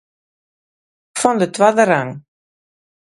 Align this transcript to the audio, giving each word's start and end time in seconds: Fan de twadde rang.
Fan 1.21 1.37
de 1.41 1.47
twadde 1.55 1.85
rang. 1.91 2.11